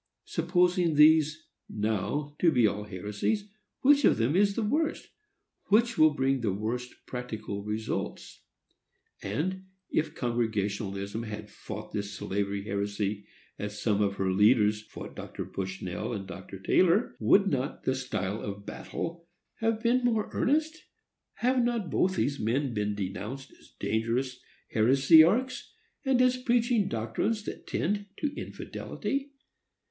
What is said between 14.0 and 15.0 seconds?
of her leaders